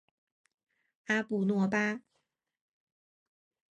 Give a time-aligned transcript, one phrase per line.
[1.05, 2.01] 阿布诺巴。